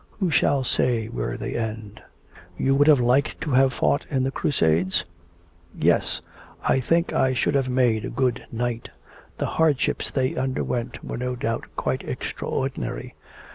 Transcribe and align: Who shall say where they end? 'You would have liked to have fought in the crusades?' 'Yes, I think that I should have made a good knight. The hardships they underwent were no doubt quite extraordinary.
Who 0.19 0.31
shall 0.31 0.63
say 0.63 1.09
where 1.09 1.37
they 1.37 1.53
end? 1.55 2.01
'You 2.57 2.73
would 2.73 2.87
have 2.87 2.99
liked 2.99 3.39
to 3.41 3.51
have 3.51 3.71
fought 3.71 4.07
in 4.09 4.23
the 4.23 4.31
crusades?' 4.31 5.05
'Yes, 5.77 6.21
I 6.63 6.79
think 6.79 7.09
that 7.11 7.21
I 7.21 7.33
should 7.35 7.53
have 7.53 7.69
made 7.69 8.03
a 8.05 8.09
good 8.09 8.43
knight. 8.51 8.89
The 9.37 9.45
hardships 9.45 10.09
they 10.09 10.33
underwent 10.35 11.03
were 11.03 11.17
no 11.17 11.35
doubt 11.35 11.65
quite 11.75 12.03
extraordinary. 12.03 13.13